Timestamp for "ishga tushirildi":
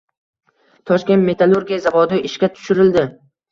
2.33-3.09